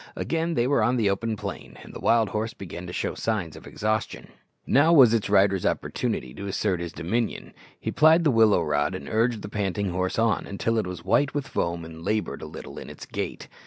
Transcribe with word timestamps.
Again 0.15 0.55
they 0.55 0.65
were 0.65 0.81
on 0.81 0.95
the 0.97 1.11
open 1.11 1.35
plain, 1.35 1.77
and 1.83 1.93
the 1.93 1.99
wild 1.99 2.29
horse 2.29 2.55
began 2.55 2.87
to 2.87 2.91
show 2.91 3.13
signs 3.13 3.55
of 3.55 3.67
exhaustion. 3.67 4.29
Now 4.65 4.91
was 4.91 5.13
its 5.13 5.29
rider's 5.29 5.63
opportunity 5.63 6.33
to 6.33 6.47
assert 6.47 6.79
his 6.79 6.91
dominion. 6.91 7.53
He 7.79 7.91
plied 7.91 8.23
the 8.23 8.31
willow 8.31 8.63
rod 8.63 8.95
and 8.95 9.07
urged 9.07 9.43
the 9.43 9.47
panting 9.47 9.91
horse 9.91 10.17
on, 10.17 10.47
until 10.47 10.79
it 10.79 10.87
was 10.87 11.05
white 11.05 11.35
with 11.35 11.47
foam 11.47 11.85
and 11.85 12.03
laboured 12.03 12.41
a 12.41 12.47
little 12.47 12.79
in 12.79 12.89
its 12.89 13.05
gait. 13.05 13.47